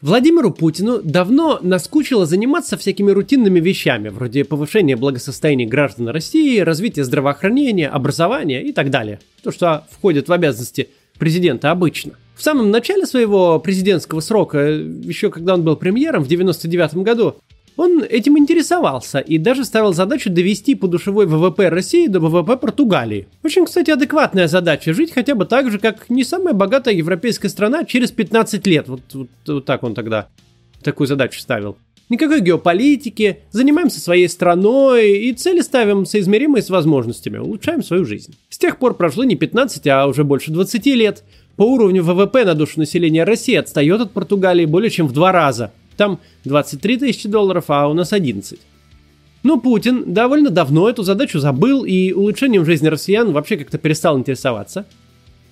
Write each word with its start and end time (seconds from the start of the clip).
Владимиру 0.00 0.52
Путину 0.52 1.02
давно 1.02 1.58
наскучило 1.60 2.24
заниматься 2.24 2.76
всякими 2.76 3.10
рутинными 3.10 3.58
вещами, 3.58 4.10
вроде 4.10 4.44
повышения 4.44 4.94
благосостояния 4.94 5.66
граждан 5.66 6.08
России, 6.08 6.60
развития 6.60 7.02
здравоохранения, 7.02 7.88
образования 7.88 8.62
и 8.62 8.72
так 8.72 8.90
далее. 8.90 9.18
То, 9.42 9.50
что 9.50 9.88
входит 9.90 10.28
в 10.28 10.32
обязанности 10.32 10.90
президента 11.18 11.72
обычно. 11.72 12.12
В 12.36 12.44
самом 12.44 12.70
начале 12.70 13.06
своего 13.06 13.58
президентского 13.58 14.20
срока, 14.20 14.68
еще 14.68 15.30
когда 15.30 15.54
он 15.54 15.64
был 15.64 15.74
премьером 15.74 16.22
в 16.22 16.28
99 16.28 16.94
году, 16.98 17.34
он 17.78 18.02
этим 18.02 18.36
интересовался 18.36 19.20
и 19.20 19.38
даже 19.38 19.64
ставил 19.64 19.92
задачу 19.92 20.30
довести 20.30 20.74
подушевой 20.74 21.26
ВВП 21.26 21.68
России 21.68 22.08
до 22.08 22.18
ВВП 22.18 22.56
Португалии. 22.56 23.28
Очень, 23.44 23.66
кстати, 23.66 23.92
адекватная 23.92 24.48
задача– 24.48 24.92
жить 24.94 25.12
хотя 25.12 25.36
бы 25.36 25.46
так 25.46 25.70
же, 25.70 25.78
как 25.78 26.10
не 26.10 26.24
самая 26.24 26.54
богатая 26.54 26.94
европейская 26.94 27.48
страна 27.48 27.84
через 27.84 28.10
15 28.10 28.66
лет. 28.66 28.88
Вот, 28.88 29.02
вот, 29.12 29.28
вот 29.46 29.64
так 29.64 29.84
он 29.84 29.94
тогда 29.94 30.26
такую 30.82 31.06
задачу 31.06 31.38
ставил. 31.38 31.78
Никакой 32.08 32.40
геополитики, 32.40 33.38
занимаемся 33.52 34.00
своей 34.00 34.28
страной 34.28 35.16
и 35.16 35.32
цели 35.32 35.60
ставим 35.60 36.04
соизмеримые 36.04 36.62
с 36.62 36.70
возможностями, 36.70 37.38
улучшаем 37.38 37.84
свою 37.84 38.04
жизнь. 38.04 38.34
С 38.48 38.58
тех 38.58 38.78
пор 38.78 38.94
прошло 38.94 39.22
не 39.22 39.36
15, 39.36 39.86
а 39.86 40.08
уже 40.08 40.24
больше 40.24 40.50
20 40.50 40.84
лет. 40.86 41.22
По 41.54 41.62
уровню 41.62 42.02
ВВП 42.02 42.44
на 42.44 42.54
душу 42.54 42.80
населения 42.80 43.22
России 43.22 43.54
отстает 43.54 44.00
от 44.00 44.10
Португалии 44.10 44.64
более 44.64 44.90
чем 44.90 45.06
в 45.06 45.12
два 45.12 45.30
раза– 45.30 45.70
там 45.98 46.20
23 46.44 46.96
тысячи 46.96 47.28
долларов, 47.28 47.66
а 47.68 47.88
у 47.88 47.92
нас 47.92 48.14
11. 48.14 48.58
Но 49.42 49.58
Путин 49.60 50.14
довольно 50.14 50.50
давно 50.50 50.88
эту 50.88 51.02
задачу 51.02 51.38
забыл 51.38 51.84
и 51.84 52.12
улучшением 52.12 52.64
жизни 52.64 52.88
россиян 52.88 53.30
вообще 53.32 53.58
как-то 53.58 53.76
перестал 53.76 54.18
интересоваться. 54.18 54.86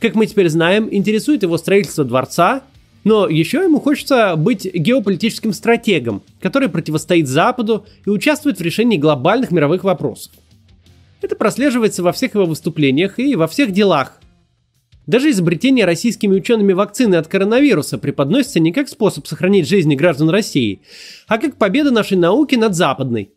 Как 0.01 0.15
мы 0.15 0.27
теперь 0.27 0.49
знаем, 0.49 0.89
интересует 0.91 1.43
его 1.43 1.57
строительство 1.59 2.05
дворца, 2.05 2.63
но 3.05 3.29
еще 3.29 3.63
ему 3.63 3.81
хочется 3.81 4.35
быть 4.37 4.65
геополитическим 4.73 5.53
стратегом, 5.53 6.23
который 6.41 6.69
противостоит 6.69 7.29
Западу 7.29 7.87
и 8.05 8.11
участвует 8.11 8.59
в 8.59 8.63
решении 8.63 8.99
глобальных 8.99 9.51
мировых 9.53 9.85
вопросов. 9.85 10.33
Это 11.23 11.37
прослеживается 11.37 12.03
во 12.03 12.13
всех 12.13 12.35
его 12.35 12.47
выступлениях 12.47 13.19
и 13.19 13.37
во 13.37 13.47
всех 13.47 13.73
делах, 13.73 14.21
даже 15.07 15.31
изобретение 15.31 15.85
российскими 15.85 16.35
учеными 16.35 16.73
вакцины 16.73 17.15
от 17.17 17.29
коронавируса 17.29 17.99
преподносится 17.99 18.61
не 18.61 18.73
как 18.73 18.89
способ 18.89 19.27
сохранить 19.27 19.69
жизни 19.69 19.95
граждан 19.95 20.31
России, 20.31 20.81
а 21.29 21.39
как 21.39 21.57
победа 21.57 21.91
нашей 21.91 22.17
науки 22.17 22.57
над 22.57 22.75
западной. 22.75 23.31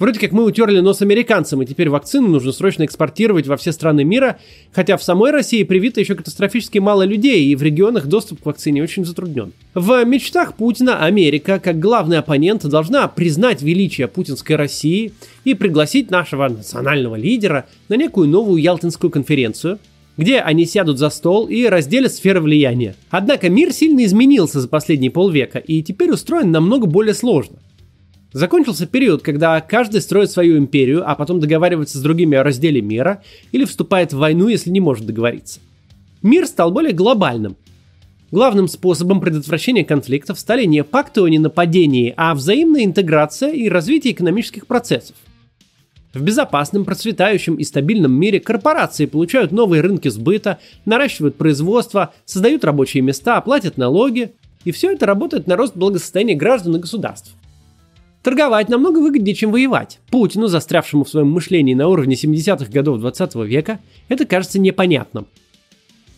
Вроде 0.00 0.18
как 0.18 0.32
мы 0.32 0.44
утерли 0.44 0.80
нос 0.80 1.02
американцам, 1.02 1.62
и 1.62 1.66
теперь 1.66 1.88
вакцины 1.88 2.26
нужно 2.26 2.50
срочно 2.50 2.84
экспортировать 2.84 3.46
во 3.46 3.56
все 3.56 3.70
страны 3.70 4.02
мира, 4.02 4.40
хотя 4.72 4.96
в 4.96 5.04
самой 5.04 5.30
России 5.30 5.62
привито 5.62 6.00
еще 6.00 6.16
катастрофически 6.16 6.78
мало 6.78 7.04
людей, 7.04 7.44
и 7.44 7.54
в 7.54 7.62
регионах 7.62 8.06
доступ 8.06 8.42
к 8.42 8.46
вакцине 8.46 8.82
очень 8.82 9.04
затруднен. 9.04 9.52
В 9.72 10.04
мечтах 10.04 10.56
Путина 10.56 11.04
Америка, 11.04 11.60
как 11.60 11.78
главный 11.78 12.18
оппонент, 12.18 12.66
должна 12.66 13.06
признать 13.06 13.62
величие 13.62 14.08
путинской 14.08 14.56
России 14.56 15.12
и 15.44 15.54
пригласить 15.54 16.10
нашего 16.10 16.48
национального 16.48 17.14
лидера 17.14 17.66
на 17.88 17.94
некую 17.94 18.26
новую 18.26 18.60
Ялтинскую 18.60 19.12
конференцию– 19.12 19.78
где 20.16 20.40
они 20.40 20.64
сядут 20.66 20.98
за 20.98 21.10
стол 21.10 21.46
и 21.46 21.66
разделят 21.66 22.12
сферы 22.12 22.40
влияния. 22.40 22.94
Однако 23.10 23.48
мир 23.48 23.72
сильно 23.72 24.04
изменился 24.04 24.60
за 24.60 24.68
последние 24.68 25.10
полвека 25.10 25.58
и 25.58 25.82
теперь 25.82 26.10
устроен 26.10 26.50
намного 26.50 26.86
более 26.86 27.14
сложно. 27.14 27.56
Закончился 28.32 28.86
период, 28.86 29.22
когда 29.22 29.60
каждый 29.60 30.00
строит 30.00 30.30
свою 30.30 30.58
империю, 30.58 31.08
а 31.08 31.14
потом 31.14 31.38
договаривается 31.38 31.98
с 31.98 32.02
другими 32.02 32.36
о 32.36 32.42
разделе 32.42 32.80
мира 32.80 33.22
или 33.52 33.64
вступает 33.64 34.12
в 34.12 34.18
войну, 34.18 34.48
если 34.48 34.70
не 34.70 34.80
может 34.80 35.06
договориться. 35.06 35.60
Мир 36.22 36.46
стал 36.46 36.72
более 36.72 36.92
глобальным. 36.92 37.56
Главным 38.32 38.66
способом 38.66 39.20
предотвращения 39.20 39.84
конфликтов 39.84 40.40
стали 40.40 40.64
не 40.64 40.82
пакты 40.82 41.20
о 41.20 41.28
ненападении, 41.28 42.12
а 42.16 42.34
взаимная 42.34 42.84
интеграция 42.84 43.52
и 43.52 43.68
развитие 43.68 44.12
экономических 44.12 44.66
процессов– 44.66 45.14
в 46.14 46.22
безопасном, 46.22 46.84
процветающем 46.84 47.56
и 47.56 47.64
стабильном 47.64 48.12
мире 48.12 48.40
корпорации 48.40 49.06
получают 49.06 49.52
новые 49.52 49.82
рынки 49.82 50.08
сбыта, 50.08 50.58
наращивают 50.84 51.36
производство, 51.36 52.14
создают 52.24 52.64
рабочие 52.64 53.02
места, 53.02 53.40
платят 53.40 53.76
налоги. 53.76 54.32
И 54.64 54.72
все 54.72 54.92
это 54.92 55.04
работает 55.04 55.46
на 55.46 55.56
рост 55.56 55.76
благосостояния 55.76 56.34
граждан 56.34 56.76
и 56.76 56.78
государств. 56.78 57.34
Торговать 58.22 58.70
намного 58.70 59.00
выгоднее, 59.00 59.34
чем 59.34 59.52
воевать. 59.52 59.98
Путину, 60.10 60.46
застрявшему 60.46 61.04
в 61.04 61.10
своем 61.10 61.30
мышлении 61.30 61.74
на 61.74 61.88
уровне 61.88 62.14
70-х 62.14 62.72
годов 62.72 63.00
20 63.00 63.34
века, 63.34 63.80
это 64.08 64.24
кажется 64.24 64.58
непонятным. 64.58 65.26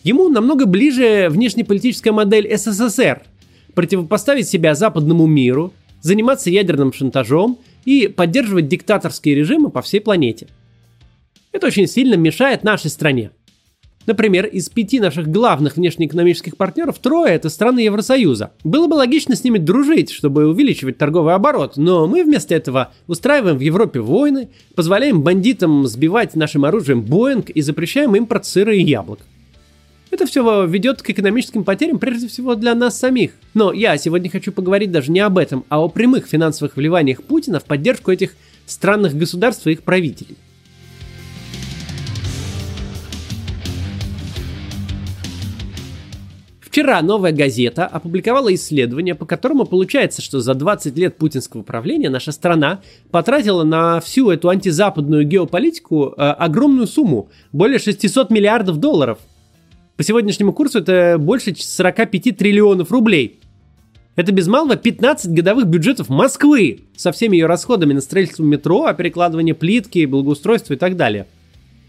Ему 0.05 0.29
намного 0.29 0.67
ближе 0.67 1.27
внешнеполитическая 1.31 2.13
модель 2.13 2.57
СССР– 2.57 3.23
противопоставить 3.77 4.49
себя 4.49 4.75
западному 4.75 5.27
миру, 5.27 5.73
заниматься 6.01 6.51
ядерным 6.51 6.93
шантажом 6.93 7.59
и 7.87 8.09
поддерживать 8.09 8.69
диктаторские 8.69 9.35
режимы 9.35 9.71
по 9.71 9.81
всей 9.81 10.01
планете. 10.01 10.49
Это 11.53 11.69
очень 11.69 11.87
сильно 11.87 12.17
мешает 12.17 12.65
нашей 12.65 12.91
стране. 12.91 13.31
Например, 14.07 14.47
из 14.47 14.69
пяти 14.69 15.01
наших 15.01 15.29
главных 15.29 15.77
внешнеэкономических 15.77 16.57
партнеров 16.57 16.99
трое– 16.99 17.35
это 17.35 17.49
страны 17.49 17.81
Евросоюза. 17.81 18.53
Было 18.63 18.87
бы 18.87 18.95
логично 18.95 19.35
с 19.35 19.43
ними 19.43 19.59
дружить, 19.59 20.13
чтобы 20.13 20.47
увеличивать 20.47 20.97
торговый 20.99 21.35
оборот, 21.35 21.77
но 21.77 22.07
мы 22.07 22.23
вместо 22.23 22.55
этого 22.55 22.93
устраиваем 23.09 23.57
в 23.57 23.63
Европе 23.63 23.99
войны, 23.99 24.49
позволяем 24.77 25.23
бандитам 25.23 25.87
сбивать 25.87 26.37
нашим 26.37 26.65
оружием 26.65 27.03
Боинг 27.03 27.51
и 27.51 27.61
запрещаем 27.63 28.15
импорт 28.15 28.47
сыра 28.47 28.73
и 28.75 28.83
яблок. 28.83 29.21
Это 30.11 30.25
все 30.25 30.67
ведет 30.67 31.03
к 31.03 31.11
экономическим 31.11 31.65
потерям 31.65 31.99
прежде 31.99 32.29
всего 32.29 32.55
для 32.55 32.75
нас 32.75 32.99
самих. 32.99 33.33
Но 33.55 33.73
я 33.73 33.99
сегодня 33.99 34.31
хочу 34.31 34.53
поговорить 34.53 34.93
даже 34.93 35.11
не 35.11 35.21
об 35.21 35.37
этом, 35.37 35.65
а 35.69 35.81
о 35.81 35.89
прямых 35.89 36.27
финансовых 36.27 36.77
вливаниях 36.77 37.23
Путина 37.23 37.59
в 37.59 37.65
поддержку 37.65 38.13
этих 38.13 38.35
странных 38.67 39.15
государств 39.15 39.67
и 39.67 39.73
их 39.73 39.83
правителей. 39.83 40.37
Вчера 46.61 47.01
новая 47.01 47.33
газета 47.33 47.87
опубликовала 47.87 48.55
исследование, 48.55 49.15
по 49.15 49.25
которому 49.25 49.65
получается, 49.65 50.21
что 50.21 50.41
за 50.41 50.53
20 50.53 50.95
лет 50.99 51.17
путинского 51.17 51.63
правления 51.63 52.11
наша 52.11 52.33
страна 52.33 52.83
потратила 53.11 53.65
на 53.65 53.99
всю 54.01 54.31
эту 54.31 54.51
антизападную 54.51 55.27
геополитику 55.27 56.13
э, 56.17 56.21
огромную 56.21 56.87
сумму, 56.87 57.31
более 57.51 57.79
600 57.79 58.31
миллиардов 58.31 58.77
долларов– 58.77 59.19
по 59.97 60.03
сегодняшнему 60.03 60.53
курсу 60.53 60.81
это 60.81 61.17
больше 61.19 61.55
45 61.57 62.37
триллионов 62.37 62.91
рублей. 62.91 63.41
Это 64.15 64.33
без 64.33 64.47
малого 64.47 64.77
15 64.77 65.31
годовых 65.33 65.67
бюджетов 65.67 66.09
Москвы 66.09 66.81
со 66.97 67.13
всеми 67.13 67.37
ее 67.37 67.47
расходами 67.47 67.93
на 67.93 68.01
строительство 68.01 68.45
метро, 68.45 68.87
а 68.87 68.95
перекладывание 68.95 69.55
плитки, 69.55 70.05
благоустройство 70.07 70.75
и 70.75 70.77
так 70.77 70.97
далее. 70.97 71.27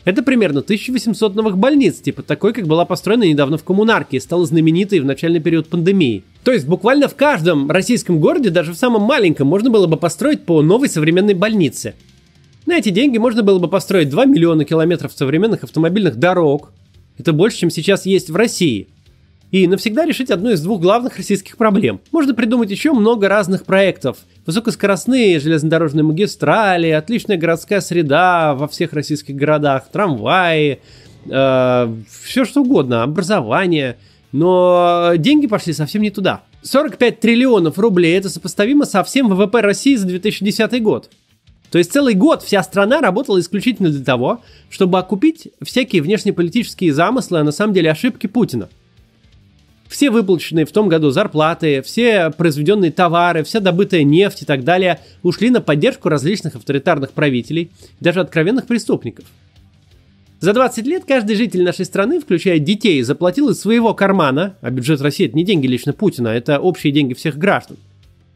Это 0.04 0.24
примерно 0.24 0.62
1800 0.62 1.36
новых 1.36 1.58
больниц, 1.58 2.00
типа 2.00 2.24
такой, 2.24 2.54
как 2.54 2.66
была 2.66 2.86
построена 2.86 3.24
недавно 3.24 3.58
в 3.58 3.64
Коммунарке 3.66 4.18
и 4.18 4.22
стала 4.22 4.46
знаменитой 4.46 5.02
в 5.02 5.06
начальный 5.06 5.42
период 5.42 5.68
пандемии. 5.68 6.24
То 6.46 6.54
есть 6.54 6.66
буквально 6.66 7.10
в 7.10 7.16
каждом 7.16 7.70
российском 7.70 8.22
городе, 8.22 8.50
даже 8.50 8.72
в 8.72 8.78
самом 8.78 9.02
маленьком, 9.02 9.48
можно 9.48 9.70
было 9.70 9.86
бы 9.86 9.98
построить 9.98 10.46
по 10.46 10.62
новой 10.62 10.88
современной 10.88 11.34
больнице. 11.34 11.94
На 12.66 12.78
эти 12.78 12.90
деньги 12.90 13.18
можно 13.18 13.44
было 13.44 13.60
бы 13.60 13.68
построить 13.68 14.10
2 14.10 14.26
миллиона 14.26 14.64
километров 14.64 15.12
современных 15.14 15.66
автомобильных 15.66 16.16
дорог, 16.16 16.72
это 17.18 17.34
больше, 17.34 17.60
чем 17.60 17.70
сейчас 17.70 18.06
есть 18.06 18.30
в 18.30 18.36
России. 18.36 18.88
И 19.50 19.66
навсегда 19.66 20.06
решить 20.06 20.30
одну 20.30 20.50
из 20.50 20.62
двух 20.62 20.82
главных 20.82 21.16
российских 21.16 21.56
проблем. 21.56 22.02
Можно 22.12 22.34
придумать 22.34 22.70
еще 22.70 22.92
много 22.92 23.30
разных 23.30 23.64
проектов. 23.64 24.18
Высокоскоростные 24.46 25.40
железнодорожные 25.40 26.04
магистрали, 26.04 26.90
отличная 26.90 27.38
городская 27.38 27.80
среда 27.80 28.56
во 28.56 28.68
всех 28.68 28.92
российских 28.92 29.36
городах, 29.36 29.88
трамваи, 29.90 30.80
э, 31.30 31.96
все 32.10 32.44
что 32.44 32.62
угодно, 32.62 33.04
образование. 33.04 33.98
Но 34.34 35.14
деньги 35.18 35.48
пошли 35.48 35.72
совсем 35.72 36.02
не 36.02 36.12
туда. 36.12 36.42
45 36.64 37.22
триллионов 37.22 37.80
рублей 37.80 38.18
это 38.18 38.30
сопоставимо 38.30 38.86
со 38.86 39.02
всем 39.06 39.30
ВВП 39.30 39.62
России 39.62 39.96
за 39.96 40.08
2010 40.08 40.84
год. 40.84 41.10
То 41.72 41.78
есть 41.78 41.92
целый 41.92 42.14
год 42.14 42.44
вся 42.44 42.64
страна 42.64 43.02
работала 43.02 43.40
исключительно 43.40 43.90
для 43.90 44.04
того, 44.04 44.42
чтобы 44.70 45.00
окупить 45.00 45.50
всякие 45.62 46.02
внешнеполитические 46.02 46.94
замыслы, 46.94 47.40
а 47.40 47.44
на 47.44 47.52
самом 47.52 47.74
деле 47.74 47.92
ошибки 47.92 48.28
Путина. 48.28 48.70
Все 49.88 50.10
выплаченные 50.10 50.66
в 50.66 50.72
том 50.72 50.90
году 50.90 51.12
зарплаты, 51.12 51.82
все 51.82 52.30
произведенные 52.30 52.92
товары, 52.92 53.44
вся 53.44 53.60
добытая 53.62 54.04
нефть 54.04 54.42
и 54.42 54.46
так 54.46 54.64
далее 54.64 55.00
ушли 55.24 55.50
на 55.50 55.62
поддержку 55.62 56.10
различных 56.10 56.56
авторитарных 56.56 57.12
правителей, 57.12 57.72
даже 58.00 58.20
откровенных 58.20 58.68
преступников. 58.68 59.26
За 60.40 60.54
20 60.54 60.86
лет 60.86 61.04
каждый 61.08 61.36
житель 61.36 61.64
нашей 61.64 61.86
страны, 61.86 62.20
включая 62.20 62.60
детей, 62.60 63.02
заплатил 63.02 63.50
из 63.50 63.60
своего 63.60 63.94
кармана, 63.94 64.56
а 64.62 64.70
бюджет 64.70 65.02
России 65.02 65.26
это 65.26 65.36
не 65.36 65.44
деньги 65.44 65.68
лично 65.68 65.94
Путина, 65.94 66.28
это 66.28 66.60
общие 66.60 66.94
деньги 66.94 67.14
всех 67.14 67.38
граждан. 67.38 67.78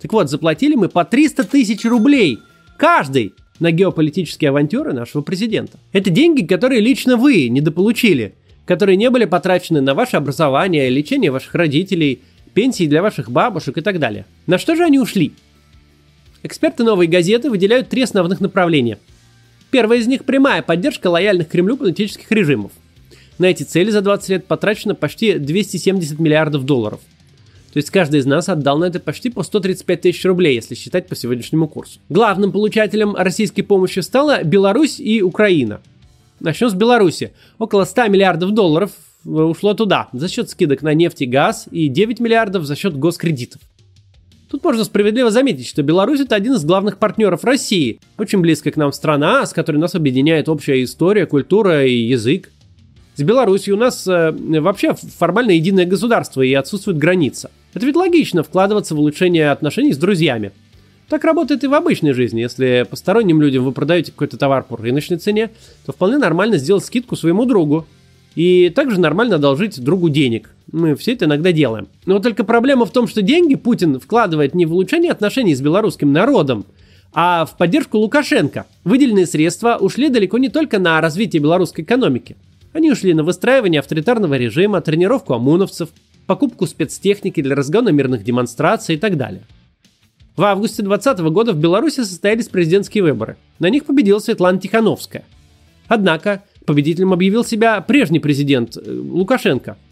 Так 0.01 0.11
вот, 0.13 0.29
заплатили 0.29 0.75
мы 0.75 0.89
по 0.89 1.05
300 1.05 1.43
тысяч 1.43 1.85
рублей– 1.85 2.39
Каждый 2.81 3.35
на 3.59 3.69
геополитические 3.69 4.49
авантюры 4.49 4.91
нашего 4.91 5.21
президента. 5.21 5.77
Это 5.93 6.09
деньги, 6.09 6.43
которые 6.43 6.81
лично 6.81 7.15
вы 7.15 7.47
недополучили, 7.47 8.33
которые 8.65 8.95
не 8.95 9.11
были 9.11 9.25
потрачены 9.25 9.81
на 9.81 9.93
ваше 9.93 10.17
образование, 10.17 10.89
лечение 10.89 11.29
ваших 11.29 11.53
родителей, 11.53 12.23
пенсии 12.55 12.87
для 12.87 13.03
ваших 13.03 13.29
бабушек 13.29 13.77
и 13.77 13.81
так 13.81 13.99
далее. 13.99 14.25
На 14.47 14.57
что 14.57 14.75
же 14.75 14.83
они 14.83 14.97
ушли? 14.97 15.31
Эксперты 16.41 16.83
«Новой 16.83 17.05
газеты» 17.05 17.51
выделяют 17.51 17.89
три 17.89 18.01
основных 18.01 18.41
направления. 18.41 18.97
Первое 19.69 19.97
из 19.97 20.07
них– 20.07 20.23
прямая 20.25 20.63
поддержка 20.63 21.05
лояльных 21.05 21.49
Кремлю 21.49 21.77
политических 21.77 22.31
режимов. 22.31 22.71
На 23.37 23.45
эти 23.45 23.61
цели 23.61 23.91
за 23.91 24.01
20 24.01 24.29
лет 24.29 24.47
потрачено 24.47 24.95
почти 24.95 25.37
270 25.37 26.17
миллиардов 26.17 26.65
долларов. 26.65 26.99
То 27.73 27.77
есть 27.77 27.89
каждый 27.89 28.19
из 28.19 28.25
нас 28.25 28.49
отдал 28.49 28.77
на 28.77 28.85
это 28.85 28.99
почти 28.99 29.29
по 29.29 29.43
135 29.43 30.01
тысяч 30.01 30.25
рублей, 30.25 30.55
если 30.55 30.75
считать 30.75 31.07
по 31.07 31.15
сегодняшнему 31.15 31.67
курсу. 31.67 31.99
Главным 32.09 32.51
получателем 32.51 33.15
российской 33.15 33.61
помощи 33.61 33.99
стала 33.99 34.43
Беларусь 34.43 34.99
и 34.99 35.21
Украина. 35.21 35.81
Начнем 36.41 36.69
с 36.69 36.73
Беларуси. 36.73 37.31
Около 37.59 37.85
100 37.85 38.07
миллиардов 38.07 38.51
долларов 38.51 38.91
ушло 39.23 39.73
туда 39.73 40.09
за 40.11 40.27
счет 40.27 40.49
скидок 40.49 40.81
на 40.81 40.93
нефть 40.93 41.21
и 41.21 41.25
газ 41.25 41.67
и 41.71 41.87
9 41.87 42.19
миллиардов 42.19 42.65
за 42.65 42.75
счет 42.75 42.97
госкредитов. 42.97 43.61
Тут 44.49 44.65
можно 44.65 44.83
справедливо 44.83 45.31
заметить, 45.31 45.65
что 45.65 45.81
Беларусь 45.81 46.19
это 46.19 46.35
один 46.35 46.55
из 46.55 46.65
главных 46.65 46.97
партнеров 46.97 47.45
России. 47.45 48.01
Очень 48.17 48.41
близкая 48.41 48.73
к 48.73 48.75
нам 48.75 48.91
страна, 48.91 49.45
с 49.45 49.53
которой 49.53 49.77
нас 49.77 49.95
объединяет 49.95 50.49
общая 50.49 50.83
история, 50.83 51.25
культура 51.25 51.85
и 51.85 51.93
язык. 51.93 52.51
С 53.15 53.21
Беларусью 53.21 53.75
у 53.75 53.79
нас 53.79 54.05
э, 54.07 54.31
вообще 54.31 54.93
формально 54.93 55.51
единое 55.51 55.85
государство 55.85 56.41
и 56.41 56.53
отсутствует 56.53 56.97
граница. 56.97 57.49
Это 57.73 57.85
ведь 57.85 57.95
логично 57.95 58.43
вкладываться 58.43 58.95
в 58.95 58.99
улучшение 58.99 59.51
отношений 59.51 59.93
с 59.93 59.97
друзьями. 59.97 60.51
Так 61.07 61.23
работает 61.23 61.63
и 61.63 61.67
в 61.67 61.73
обычной 61.73 62.13
жизни. 62.13 62.41
Если 62.41 62.85
посторонним 62.89 63.41
людям 63.41 63.65
вы 63.65 63.71
продаете 63.71 64.11
какой-то 64.11 64.37
товар 64.37 64.63
по 64.63 64.77
рыночной 64.77 65.17
цене, 65.17 65.49
то 65.85 65.91
вполне 65.91 66.17
нормально 66.17 66.57
сделать 66.57 66.85
скидку 66.85 67.15
своему 67.15 67.45
другу. 67.45 67.85
И 68.35 68.69
также 68.69 68.97
нормально 68.97 69.35
одолжить 69.35 69.81
другу 69.83 70.07
денег. 70.07 70.51
Мы 70.71 70.95
все 70.95 71.13
это 71.13 71.25
иногда 71.25 71.51
делаем. 71.51 71.89
Но 72.05 72.19
только 72.19 72.45
проблема 72.45 72.85
в 72.85 72.91
том, 72.91 73.07
что 73.07 73.21
деньги 73.21 73.55
Путин 73.55 73.99
вкладывает 73.99 74.55
не 74.55 74.65
в 74.65 74.71
улучшение 74.71 75.11
отношений 75.11 75.53
с 75.53 75.59
белорусским 75.59 76.13
народом, 76.13 76.65
а 77.13 77.45
в 77.45 77.57
поддержку 77.57 77.97
Лукашенко. 77.97 78.65
Выделенные 78.85 79.27
средства 79.27 79.75
ушли 79.75 80.07
далеко 80.07 80.37
не 80.37 80.47
только 80.47 80.79
на 80.79 81.01
развитие 81.01 81.41
белорусской 81.41 81.83
экономики. 81.83 82.37
Они 82.71 82.89
ушли 82.89 83.13
на 83.13 83.23
выстраивание 83.23 83.79
авторитарного 83.79 84.35
режима, 84.35 84.79
тренировку 84.79 85.33
омоновцев, 85.33 85.89
покупку 86.31 86.65
спецтехники 86.65 87.41
для 87.41 87.55
разгона 87.55 87.89
мирных 87.89 88.23
демонстраций 88.23 88.95
и 88.95 88.97
так 88.97 89.17
далее. 89.17 89.43
В 90.37 90.43
августе 90.43 90.81
2020 90.81 91.33
года 91.33 91.51
в 91.51 91.57
Беларуси 91.57 92.01
состоялись 92.01 92.47
президентские 92.47 93.03
выборы. 93.03 93.35
На 93.59 93.69
них 93.69 93.85
победила 93.85 94.19
Светлана 94.19 94.59
Тихановская. 94.59 95.25
Однако 95.87 96.43
победителем 96.65 97.11
объявил 97.11 97.43
себя 97.43 97.81
прежний 97.81 98.19
президент 98.19 98.77
э, 98.77 98.81
Лукашенко– 98.91 99.77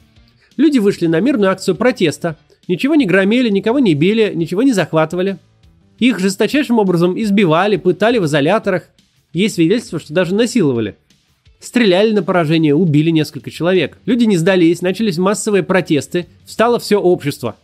Люди 0.59 0.77
вышли 0.77 1.07
на 1.07 1.21
мирную 1.21 1.51
акцию 1.51 1.75
протеста. 1.75 2.35
Ничего 2.67 2.95
не 2.95 3.05
громили, 3.05 3.47
никого 3.47 3.79
не 3.79 3.93
били, 3.93 4.33
ничего 4.35 4.61
не 4.61 4.73
захватывали. 4.73 5.37
Их 5.99 6.19
жесточайшим 6.19 6.79
образом 6.79 7.17
избивали, 7.17 7.77
пытали 7.77 8.17
в 8.17 8.25
изоляторах. 8.25 8.89
Есть 9.31 9.55
свидетельства, 9.55 9.99
что 9.99 10.13
даже 10.13 10.35
насиловали. 10.35 10.97
Стреляли 11.59 12.13
на 12.13 12.23
поражение, 12.23 12.73
убили 12.73 13.09
несколько 13.09 13.51
человек. 13.51 13.97
Люди 14.05 14.23
не 14.23 14.37
сдались, 14.37 14.81
начались 14.81 15.17
массовые 15.17 15.61
протесты, 15.63 16.27
встало 16.45 16.79
все 16.79 16.97
общество. 16.97 17.57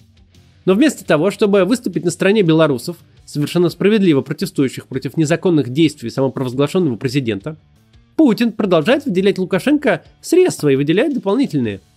Но 0.65 0.73
вместо 0.73 1.05
того, 1.05 1.31
чтобы 1.31 1.63
выступить 1.63 2.03
на 2.03 2.11
стороне 2.11 2.41
белорусов, 2.41 2.97
совершенно 3.25 3.69
справедливо 3.69 4.21
протестующих 4.21 4.87
против 4.87 5.15
незаконных 5.15 5.69
действий 5.69 6.09
самопровозглашенного 6.09 6.97
президента, 6.97 7.55
Путин 8.17 8.51
продолжает 8.51 9.05
выделять 9.05 9.37
Лукашенко 9.37 10.03
средства 10.21 10.69
и 10.69 10.75
выделяет 10.75 11.13
дополнительные– 11.13 11.79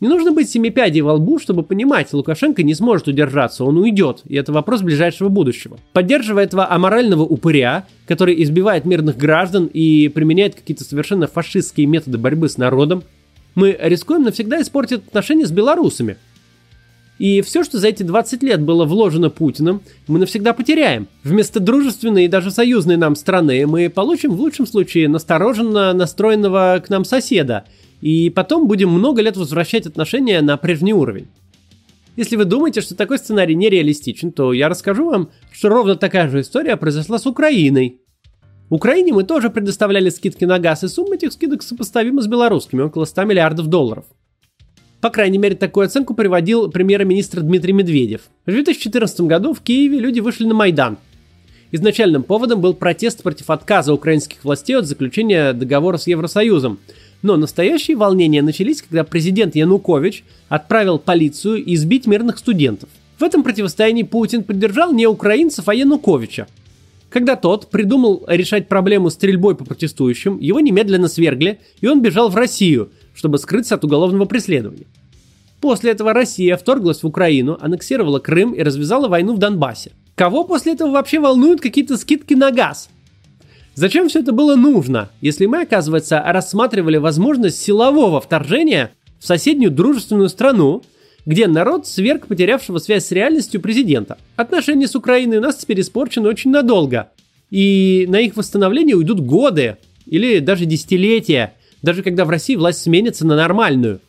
не 0.00 0.08
нужно 0.08 0.32
быть 0.32 0.48
семипядей 0.48 1.02
во 1.02 1.14
лбу, 1.14 1.38
чтобы 1.38 1.62
понимать, 1.62 2.12
Лукашенко 2.12 2.62
не 2.62 2.74
сможет 2.74 3.08
удержаться, 3.08 3.64
он 3.64 3.76
уйдет, 3.76 4.22
и 4.26 4.34
это 4.34 4.50
вопрос 4.50 4.80
ближайшего 4.80 5.28
будущего. 5.28 5.78
Поддерживая 5.92 6.44
этого 6.44 6.70
аморального 6.70 7.22
упыря, 7.22 7.86
который 8.06 8.42
избивает 8.42 8.86
мирных 8.86 9.18
граждан 9.18 9.66
и 9.66 10.08
применяет 10.08 10.54
какие-то 10.54 10.84
совершенно 10.84 11.26
фашистские 11.26 11.86
методы 11.86 12.16
борьбы 12.16 12.48
с 12.48 12.56
народом, 12.56 13.02
мы 13.54 13.76
рискуем 13.78 14.22
навсегда 14.22 14.62
испортить 14.62 15.06
отношения 15.06 15.46
с 15.46 15.50
белорусами. 15.50 16.16
И 17.18 17.42
все, 17.42 17.62
что 17.62 17.78
за 17.78 17.88
эти 17.88 18.02
20 18.02 18.42
лет 18.42 18.62
было 18.62 18.86
вложено 18.86 19.28
Путиным, 19.28 19.82
мы 20.06 20.18
навсегда 20.18 20.54
потеряем. 20.54 21.08
Вместо 21.22 21.60
дружественной 21.60 22.24
и 22.24 22.28
даже 22.28 22.50
союзной 22.50 22.96
нам 22.96 23.14
страны 23.14 23.66
мы 23.66 23.90
получим 23.90 24.34
в 24.34 24.40
лучшем 24.40 24.66
случае 24.66 25.10
настороженно 25.10 25.92
настроенного 25.92 26.82
к 26.82 26.88
нам 26.88 27.04
соседа– 27.04 27.64
и 28.00 28.30
потом 28.30 28.66
будем 28.66 28.90
много 28.90 29.22
лет 29.22 29.36
возвращать 29.36 29.86
отношения 29.86 30.40
на 30.40 30.56
прежний 30.56 30.94
уровень. 30.94 31.28
Если 32.16 32.36
вы 32.36 32.44
думаете, 32.44 32.80
что 32.80 32.96
такой 32.96 33.18
сценарий 33.18 33.54
нереалистичен, 33.54 34.32
то 34.32 34.52
я 34.52 34.68
расскажу 34.68 35.06
вам, 35.06 35.30
что 35.52 35.68
ровно 35.68 35.96
такая 35.96 36.28
же 36.28 36.40
история 36.40 36.76
произошла 36.76 37.18
с 37.18 37.26
Украиной. 37.26 38.00
Украине 38.68 39.12
мы 39.12 39.24
тоже 39.24 39.50
предоставляли 39.50 40.10
скидки 40.10 40.44
на 40.44 40.58
газ, 40.58 40.84
и 40.84 40.88
сумма 40.88 41.16
этих 41.16 41.32
скидок 41.32 41.62
сопоставима 41.62 42.22
с 42.22 42.26
белорусскими, 42.26 42.82
около 42.82 43.04
100 43.04 43.24
миллиардов 43.24 43.66
долларов. 43.66 44.04
По 45.00 45.10
крайней 45.10 45.38
мере, 45.38 45.56
такую 45.56 45.86
оценку 45.86 46.14
приводил 46.14 46.70
премьер-министр 46.70 47.40
Дмитрий 47.40 47.72
Медведев. 47.72 48.22
В 48.44 48.50
2014 48.50 49.22
году 49.22 49.54
в 49.54 49.60
Киеве 49.60 49.98
люди 49.98 50.20
вышли 50.20 50.44
на 50.44 50.54
Майдан. 50.54 50.98
Изначальным 51.72 52.22
поводом 52.22 52.60
был 52.60 52.74
протест 52.74 53.22
против 53.22 53.48
отказа 53.48 53.94
украинских 53.94 54.44
властей 54.44 54.76
от 54.76 54.86
заключения 54.86 55.52
договора 55.52 55.96
с 55.96 56.06
Евросоюзом– 56.06 56.78
но 57.22 57.36
настоящие 57.36 57.96
волнения 57.96 58.42
начались, 58.42 58.82
когда 58.82 59.04
президент 59.04 59.54
Янукович 59.54 60.24
отправил 60.48 60.98
полицию 60.98 61.62
избить 61.74 62.06
мирных 62.06 62.38
студентов. 62.38 62.88
В 63.18 63.22
этом 63.22 63.42
противостоянии 63.42 64.02
Путин 64.02 64.42
поддержал 64.42 64.92
не 64.92 65.06
украинцев, 65.06 65.68
а 65.68 65.74
Януковича. 65.74 66.46
Когда 67.10 67.36
тот 67.36 67.68
придумал 67.70 68.24
решать 68.28 68.68
проблему 68.68 69.10
стрельбой 69.10 69.56
по 69.56 69.64
протестующим, 69.64 70.38
его 70.38 70.60
немедленно 70.60 71.08
свергли, 71.08 71.58
и 71.80 71.86
он 71.86 72.00
бежал 72.00 72.30
в 72.30 72.36
Россию, 72.36 72.90
чтобы 73.14 73.38
скрыться 73.38 73.74
от 73.74 73.84
уголовного 73.84 74.26
преследования. 74.26 74.86
После 75.60 75.90
этого 75.90 76.14
Россия 76.14 76.56
вторглась 76.56 77.02
в 77.02 77.06
Украину, 77.06 77.58
аннексировала 77.60 78.20
Крым 78.20 78.52
и 78.52 78.62
развязала 78.62 79.08
войну 79.08 79.34
в 79.34 79.38
Донбассе. 79.38 79.92
Кого 80.14 80.44
после 80.44 80.72
этого 80.72 80.92
вообще 80.92 81.18
волнуют 81.18 81.60
какие-то 81.60 81.96
скидки 81.96 82.34
на 82.34 82.50
газ? 82.50 82.88
Зачем 83.80 84.10
все 84.10 84.20
это 84.20 84.32
было 84.32 84.56
нужно, 84.56 85.08
если 85.22 85.46
мы, 85.46 85.62
оказывается, 85.62 86.22
рассматривали 86.22 86.98
возможность 86.98 87.62
силового 87.62 88.20
вторжения 88.20 88.90
в 89.18 89.26
соседнюю 89.26 89.70
дружественную 89.70 90.28
страну, 90.28 90.82
где 91.24 91.46
народ 91.46 91.86
сверг 91.86 92.26
потерявшего 92.26 92.76
связь 92.76 93.06
с 93.06 93.10
реальностью 93.10 93.58
президента. 93.58 94.18
Отношения 94.36 94.86
с 94.86 94.94
Украиной 94.94 95.38
у 95.38 95.40
нас 95.40 95.56
теперь 95.56 95.80
испорчены 95.80 96.28
очень 96.28 96.50
надолго. 96.50 97.08
И 97.48 98.04
на 98.10 98.20
их 98.20 98.36
восстановление 98.36 98.96
уйдут 98.96 99.20
годы 99.20 99.78
или 100.04 100.40
даже 100.40 100.66
десятилетия, 100.66 101.54
даже 101.80 102.02
когда 102.02 102.26
в 102.26 102.28
России 102.28 102.56
власть 102.56 102.82
сменится 102.82 103.26
на 103.26 103.34
нормальную. 103.34 104.00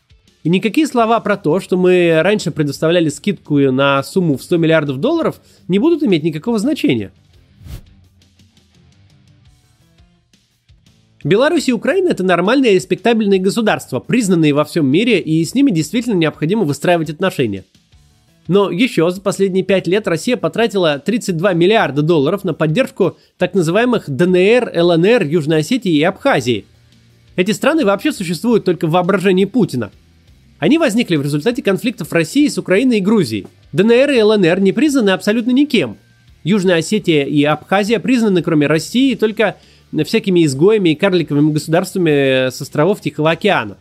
И 0.44 0.50
никакие 0.50 0.86
слова 0.86 1.18
про 1.22 1.38
то, 1.38 1.62
что 1.62 1.78
мы 1.78 2.20
раньше 2.22 2.52
предоставляли 2.52 3.08
скидку 3.08 3.58
на 3.72 4.04
сумму 4.04 4.36
в 4.36 4.44
100 4.44 4.58
миллиардов 4.58 5.00
долларов, 5.00 5.40
не 5.70 5.80
будут 5.80 6.04
иметь 6.04 6.24
никакого 6.24 6.60
значения. 6.60 7.14
Беларусь 11.24 11.70
и 11.70 11.74
Украина 11.74 12.10
это 12.10 12.24
нормальные 12.24 12.72
и 12.72 12.76
респектабельные 12.76 13.40
государства, 13.40 14.00
признанные 14.00 14.54
во 14.54 14.66
всем 14.66 14.88
мире, 14.88 15.20
и 15.20 15.44
с 15.46 15.54
ними 15.54 15.72
действительно 15.72 16.16
необходимо 16.16 16.64
выстраивать 16.64 17.12
отношения. 17.12 17.64
Но 18.48 18.72
еще 18.72 19.10
за 19.12 19.22
последние 19.22 19.64
пять 19.64 19.86
лет 19.86 20.08
Россия 20.08 20.36
потратила 20.36 20.98
32 20.98 21.54
миллиарда 21.54 22.02
долларов 22.02 22.44
на 22.44 22.54
поддержку 22.54 23.18
так 23.38 23.54
называемых 23.54 24.10
ДНР, 24.10 24.72
ЛНР, 24.76 25.24
Южной 25.24 25.60
Осетии 25.60 25.94
и 25.94 26.04
Абхазии. 26.04 26.66
Эти 27.36 27.52
страны 27.52 27.86
вообще 27.86 28.12
существуют 28.12 28.66
только 28.66 28.88
в 28.88 28.92
воображении 28.92 29.46
Путина. 29.46 29.92
Они 30.58 30.78
возникли 30.78 31.16
в 31.16 31.22
результате 31.22 31.62
конфликтов 31.62 32.12
России 32.12 32.48
с 32.48 32.58
Украиной 32.58 32.98
и 32.98 33.02
Грузией. 33.02 33.48
ДНР 33.74 34.12
и 34.12 34.22
ЛНР 34.22 34.60
не 34.60 34.72
признаны 34.72 35.12
абсолютно 35.12 35.52
никем. 35.52 35.98
Южная 36.44 36.78
Осетия 36.80 37.24
и 37.24 37.44
Абхазия 37.44 38.00
признаны, 38.00 38.42
кроме 38.42 38.68
России, 38.68 39.14
только 39.16 39.58
всякими 40.04 40.46
изгоями 40.46 40.90
и 40.90 40.96
карликовыми 40.96 41.52
государствами 41.52 42.50
с 42.50 42.62
островов 42.62 43.02
Тихого 43.02 43.32
океана. 43.32 43.78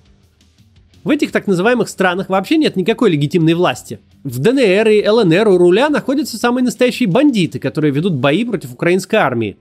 В 1.03 1.11
этих 1.11 1.33
так 1.33 1.47
называемых 1.47 1.89
странах 1.89 2.29
вообще 2.29 2.59
нет 2.59 2.77
никакой 2.77 3.11
легитимной 3.11 3.55
власти. 3.55 4.01
В 4.23 4.39
ДНР 4.39 4.89
и 4.89 5.09
ЛНР 5.09 5.49
у 5.49 5.57
руля 5.57 5.89
находятся 5.89 6.37
самые 6.37 6.63
настоящие 6.63 7.09
бандиты, 7.09 7.59
которые 7.59 7.91
ведут 7.91 8.15
бои 8.15 8.45
против 8.45 8.75
украинской 8.75 9.17
армии. 9.17 9.57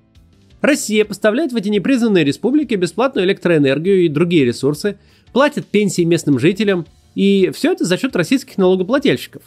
Россия 0.62 1.06
поставляет 1.06 1.54
в 1.54 1.56
эти 1.56 1.70
непризнанные 1.70 2.26
республики 2.26 2.76
бесплатную 2.76 3.26
электроэнергию 3.26 4.04
и 4.04 4.10
другие 4.10 4.44
ресурсы, 4.44 4.98
платит 5.32 5.66
пенсии 5.66 6.02
местным 6.02 6.40
жителям, 6.40 6.86
и 7.16 7.52
все 7.54 7.72
это 7.72 7.86
за 7.86 7.98
счет 7.98 8.16
российских 8.18 8.58
налогоплательщиков. 8.58 9.44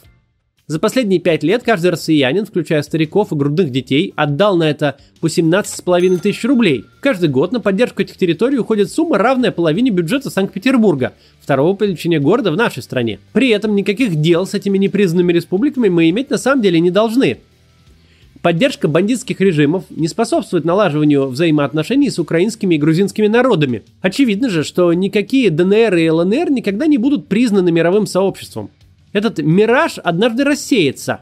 За 0.65 0.79
последние 0.79 1.19
пять 1.19 1.43
лет 1.43 1.61
каждый 1.63 1.91
россиянин, 1.91 2.45
включая 2.45 2.83
стариков 2.83 3.33
и 3.33 3.35
грудных 3.35 3.69
детей, 3.69 4.13
отдал 4.15 4.55
на 4.55 4.69
это 4.69 4.95
по 5.19 5.27
17,5 5.27 6.19
тысяч 6.19 6.45
рублей. 6.45 6.85
Каждый 7.01 7.27
год 7.27 7.51
на 7.51 7.59
поддержку 7.59 8.01
этих 8.01 8.15
территорий 8.15 8.59
уходит 8.59 8.89
сумма, 8.89 9.17
равная 9.17 9.51
половине 9.51 9.91
бюджета 9.91 10.29
Санкт-Петербурга, 10.29 11.11
второго 11.41 11.75
по 11.75 11.83
величине 11.83 12.21
города 12.21 12.49
в 12.49 12.55
нашей 12.55 12.81
стране. 12.81 13.19
При 13.33 13.49
этом 13.49 13.75
никаких 13.75 14.15
дел 14.15 14.47
с 14.47 14.53
этими 14.53 14.77
непризнанными 14.77 15.33
республиками 15.33 15.89
мы 15.89 16.09
иметь 16.09 16.29
на 16.29 16.37
самом 16.37 16.61
деле 16.61 16.79
не 16.79 16.91
должны. 16.91 17.39
Поддержка 18.41 18.87
бандитских 18.87 19.41
режимов 19.41 19.83
не 19.89 20.07
способствует 20.07 20.63
налаживанию 20.63 21.27
взаимоотношений 21.27 22.09
с 22.09 22.19
украинскими 22.19 22.75
и 22.75 22.77
грузинскими 22.77 23.27
народами. 23.27 23.83
Очевидно 24.01 24.49
же, 24.49 24.63
что 24.63 24.93
никакие 24.93 25.49
ДНР 25.49 25.95
и 25.95 26.09
ЛНР 26.09 26.51
никогда 26.51 26.87
не 26.87 26.97
будут 26.97 27.27
признаны 27.27 27.69
мировым 27.73 28.07
сообществом. 28.07 28.69
Этот 29.13 29.37
мираж 29.37 29.99
однажды 29.99 30.43
рассеется. 30.43 31.21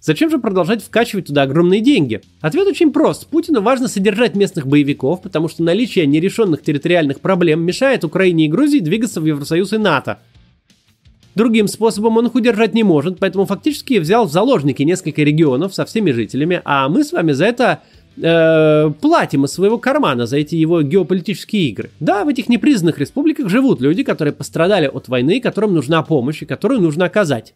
Зачем 0.00 0.30
же 0.30 0.38
продолжать 0.38 0.82
вкачивать 0.82 1.26
туда 1.26 1.42
огромные 1.42 1.80
деньги? 1.80 2.20
Ответ 2.40 2.68
очень 2.68 2.92
прост. 2.92 3.26
Путину 3.26 3.62
важно 3.62 3.88
содержать 3.88 4.36
местных 4.36 4.66
боевиков, 4.66 5.22
потому 5.22 5.48
что 5.48 5.64
наличие 5.64 6.06
нерешенных 6.06 6.62
территориальных 6.62 7.20
проблем 7.20 7.62
мешает 7.62 8.04
Украине 8.04 8.46
и 8.46 8.48
Грузии 8.48 8.78
двигаться 8.78 9.20
в 9.20 9.26
Евросоюз 9.26 9.72
и 9.72 9.78
НАТО. 9.78 10.20
Другим 11.34 11.66
способом 11.68 12.16
он 12.16 12.26
их 12.26 12.34
удержать 12.34 12.74
не 12.74 12.82
может, 12.82 13.18
поэтому 13.18 13.46
фактически 13.46 13.98
взял 13.98 14.26
в 14.26 14.32
заложники 14.32 14.82
несколько 14.82 15.22
регионов 15.22 15.74
со 15.74 15.84
всеми 15.84 16.10
жителями, 16.10 16.60
а 16.64 16.88
мы 16.88 17.04
с 17.04 17.12
вами 17.12 17.32
за 17.32 17.46
это 17.46 17.82
э, 18.20 18.90
платим 19.00 19.44
из 19.44 19.52
своего 19.52 19.78
кармана 19.78 20.26
за 20.26 20.36
эти 20.36 20.54
его 20.54 20.82
геополитические 20.82 21.68
игры. 21.68 21.90
Да, 22.00 22.24
в 22.24 22.28
этих 22.28 22.48
непризнанных 22.48 22.98
республиках 22.98 23.48
живут 23.48 23.80
люди, 23.80 24.02
которые 24.02 24.32
пострадали 24.32 24.86
от 24.86 25.08
войны, 25.08 25.40
которым 25.40 25.74
нужна 25.74 26.02
помощь 26.02 26.42
и 26.42 26.46
которую 26.46 26.80
нужно 26.80 27.04
оказать. 27.04 27.54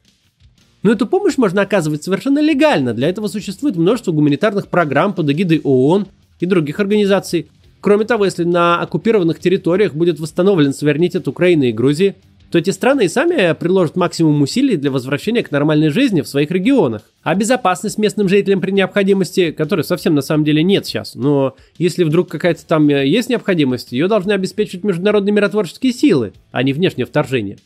Но 0.83 0.93
эту 0.93 1.07
помощь 1.07 1.37
можно 1.37 1.63
оказывать 1.63 2.03
совершенно 2.03 2.41
легально. 2.41 2.93
Для 2.93 3.09
этого 3.09 3.29
существует 3.29 3.77
множество 3.77 4.13
гуманитарных 4.13 4.69
программ 4.69 5.15
под 5.15 5.31
эгидой 5.31 5.61
ООН 5.63 6.07
и 6.41 6.47
других 6.47 6.81
организаций. 6.81 7.49
Кроме 7.81 8.05
того, 8.05 8.25
если 8.25 8.45
на 8.45 8.81
оккупированных 8.81 9.39
территориях 9.39 9.95
будет 9.95 10.21
восстановлен 10.21 10.73
суверенитет 10.73 11.27
Украины 11.29 11.71
и 11.71 11.73
Грузии, 11.73 12.15
то 12.53 12.59
эти 12.59 12.69
страны 12.69 13.07
и 13.07 13.09
сами 13.09 13.55
приложат 13.55 13.97
максимум 13.97 14.43
усилий 14.43 14.77
для 14.77 14.91
возвращения 14.91 15.43
к 15.43 15.51
нормальной 15.51 15.89
жизни 15.89 16.21
в 16.21 16.29
своих 16.29 16.51
регионах. 16.51 17.01
А 17.23 17.35
безопасность 17.35 17.97
местным 17.97 18.29
жителям 18.29 18.61
при 18.61 18.73
необходимости, 18.73 19.53
которой 19.53 19.85
совсем 19.85 20.15
на 20.15 20.21
самом 20.21 20.45
деле 20.45 20.63
нет 20.63 20.85
сейчас, 20.85 21.15
но 21.15 21.57
если 21.79 22.05
вдруг 22.05 22.29
какая-то 22.29 22.67
там 22.67 22.91
э, 22.91 23.09
есть 23.09 23.31
необходимость, 23.31 23.93
ее 23.93 24.07
должны 24.07 24.33
обеспечивать 24.33 24.85
международные 24.85 25.33
миротворческие 25.33 25.95
силы, 25.95 26.35
а 26.51 26.63
не 26.63 26.75
внешнее 26.75 27.07
вторжение. 27.07 27.57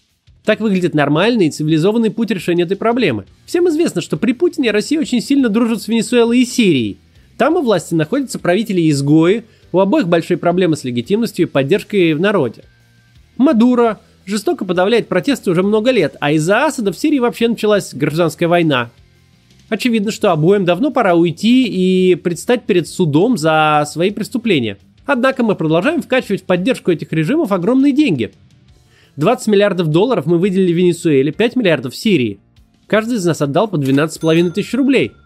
Так 0.44 0.60
выглядит 0.60 0.94
нормальный 0.94 1.48
и 1.48 1.50
цивилизованный 1.50 2.12
путь 2.12 2.30
решения 2.30 2.62
этой 2.62 2.76
проблемы. 2.76 3.24
Всем 3.44 3.68
известно, 3.68 4.00
что 4.00 4.16
при 4.16 4.34
Путине 4.34 4.70
Россия 4.70 5.00
очень 5.00 5.20
сильно 5.20 5.48
дружит 5.48 5.82
с 5.82 5.88
Венесуэлой 5.88 6.38
и 6.38 6.44
Сирией. 6.44 6.98
Там 7.36 7.56
у 7.56 7.62
власти 7.62 7.94
находятся 7.94 8.38
правители-изгои, 8.38 9.42
у 9.72 9.80
обоих 9.80 10.06
большие 10.06 10.36
проблемы 10.36 10.76
с 10.76 10.84
легитимностью 10.84 11.46
и 11.46 11.50
поддержкой 11.50 12.14
в 12.14 12.20
народе. 12.20 12.62
Мадуро, 13.36 13.98
жестоко 14.26 14.64
подавляет 14.64 15.08
протесты 15.08 15.50
уже 15.50 15.62
много 15.62 15.90
лет, 15.90 16.16
а 16.20 16.32
из-за 16.32 16.66
Асада 16.66 16.92
в 16.92 16.98
Сирии 16.98 17.18
вообще 17.18 17.48
началась 17.48 17.94
гражданская 17.94 18.48
война. 18.48 18.90
Очевидно, 19.68 20.12
что 20.12 20.32
обоим 20.32 20.64
давно 20.64 20.90
пора 20.90 21.14
уйти 21.14 21.66
и 21.66 22.14
предстать 22.16 22.64
перед 22.64 22.86
судом 22.86 23.38
за 23.38 23.84
свои 23.90 24.10
преступления. 24.10 24.78
Однако 25.06 25.42
мы 25.42 25.54
продолжаем 25.54 26.02
вкачивать 26.02 26.42
в 26.42 26.46
поддержку 26.46 26.90
этих 26.90 27.12
режимов 27.12 27.52
огромные 27.52 27.92
деньги. 27.92 28.32
20 29.16 29.48
миллиардов 29.48 29.88
долларов 29.88 30.26
мы 30.26 30.38
выделили 30.38 30.72
Венесуэле, 30.72 31.32
5 31.32 31.56
миллиардов 31.56 31.94
в 31.94 31.96
Сирии. 31.96 32.38
Каждый 32.86 33.16
из 33.16 33.24
нас 33.24 33.40
отдал 33.40 33.66
по 33.66 33.76
12,5 33.76 34.50
тысяч 34.50 34.74
рублей– 34.74 35.12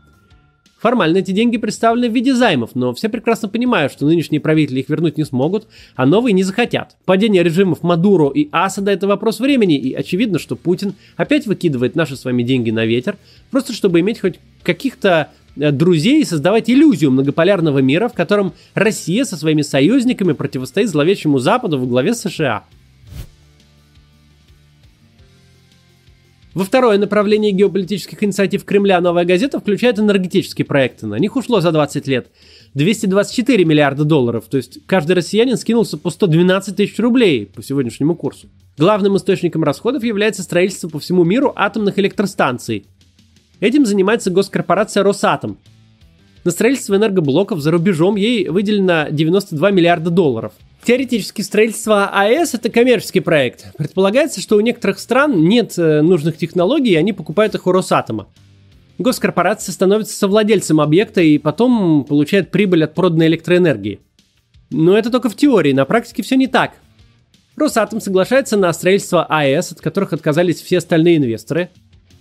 Формально 0.80 1.18
эти 1.18 1.32
деньги 1.32 1.58
представлены 1.58 2.08
в 2.08 2.14
виде 2.14 2.34
займов, 2.34 2.70
но 2.74 2.94
все 2.94 3.10
прекрасно 3.10 3.48
понимают, 3.48 3.92
что 3.92 4.06
нынешние 4.06 4.40
правители 4.40 4.80
их 4.80 4.88
вернуть 4.88 5.18
не 5.18 5.24
смогут, 5.24 5.66
а 5.94 6.06
новые 6.06 6.32
не 6.32 6.42
захотят. 6.42 6.96
Падение 7.04 7.42
режимов 7.42 7.82
Мадуро 7.82 8.30
и 8.30 8.48
Асада– 8.50 8.90
это 8.92 9.06
вопрос 9.06 9.40
времени, 9.40 9.76
и 9.76 9.92
очевидно, 9.92 10.38
что 10.38 10.56
Путин 10.56 10.94
опять 11.18 11.46
выкидывает 11.46 11.96
наши 11.96 12.16
с 12.16 12.24
вами 12.24 12.42
деньги 12.42 12.70
на 12.70 12.86
ветер, 12.86 13.18
просто 13.50 13.74
чтобы 13.74 14.00
иметь 14.00 14.20
хоть 14.20 14.40
каких-то 14.62 15.28
э, 15.56 15.70
друзей 15.70 16.22
и 16.22 16.24
создавать 16.24 16.70
иллюзию 16.70 17.10
многополярного 17.10 17.80
мира, 17.80 18.08
в 18.08 18.14
котором 18.14 18.54
Россия 18.72 19.24
со 19.24 19.36
своими 19.36 19.60
союзниками 19.60 20.32
противостоит 20.32 20.88
зловещему 20.88 21.38
Западу 21.40 21.78
во 21.78 21.86
главе 21.86 22.14
США. 22.14 22.64
Во 26.60 26.66
второе 26.66 26.98
направление 26.98 27.52
геополитических 27.52 28.22
инициатив 28.22 28.66
Кремля 28.66 29.00
«Новая 29.00 29.24
газета» 29.24 29.58
включает 29.58 29.98
энергетические 29.98 30.66
проекты. 30.66 31.06
На 31.06 31.14
них 31.14 31.34
ушло 31.36 31.62
за 31.62 31.72
20 31.72 32.06
лет 32.06 32.26
224 32.74 33.64
миллиарда 33.64 34.04
долларов, 34.04 34.44
то 34.50 34.58
есть 34.58 34.80
каждый 34.84 35.12
россиянин 35.12 35.56
скинулся 35.56 35.96
по 35.96 36.10
112 36.10 36.76
тысяч 36.76 36.98
рублей 36.98 37.46
по 37.46 37.62
сегодняшнему 37.62 38.14
курсу. 38.14 38.50
Главным 38.76 39.16
источником 39.16 39.64
расходов 39.64 40.04
является 40.04 40.42
строительство 40.42 40.90
по 40.90 40.98
всему 40.98 41.24
миру 41.24 41.50
атомных 41.56 41.98
электростанций. 41.98 42.84
Этим 43.60 43.86
занимается 43.86 44.30
госкорпорация 44.30 45.02
«Росатом». 45.02 45.56
На 46.44 46.50
строительство 46.50 46.94
энергоблоков 46.94 47.60
за 47.60 47.70
рубежом 47.70 48.16
ей 48.16 48.50
выделено 48.50 49.06
92 49.10 49.70
миллиарда 49.70 50.10
долларов– 50.10 50.52
Теоретически 50.84 51.42
строительство 51.42 52.08
АЭС– 52.08 52.54
это 52.54 52.70
коммерческий 52.70 53.20
проект. 53.20 53.76
Предполагается, 53.76 54.40
что 54.40 54.56
у 54.56 54.60
некоторых 54.60 54.98
стран 54.98 55.44
нет 55.44 55.74
э, 55.76 56.00
нужных 56.00 56.38
технологий, 56.38 56.92
и 56.92 56.96
они 56.96 57.12
покупают 57.12 57.54
их 57.54 57.66
у 57.66 57.72
Росатома. 57.72 58.28
Госкорпорация 58.98 59.72
становится 59.72 60.16
совладельцем 60.16 60.80
объекта 60.80 61.20
и 61.20 61.36
потом 61.36 62.04
получает 62.04 62.50
прибыль 62.50 62.84
от 62.84 62.94
проданной 62.94 63.26
электроэнергии. 63.26 64.00
Но 64.70 64.96
это 64.96 65.10
только 65.10 65.28
в 65.28 65.36
теории, 65.36 65.72
на 65.72 65.84
практике 65.84 66.22
все 66.22 66.36
не 66.36 66.46
так. 66.46 66.72
Росатом 67.56 68.00
соглашается 68.00 68.56
на 68.56 68.72
строительство 68.72 69.26
АЭС, 69.26 69.72
от 69.72 69.80
которых 69.80 70.14
отказались 70.14 70.62
все 70.62 70.78
остальные 70.78 71.18
инвесторы. 71.18 71.68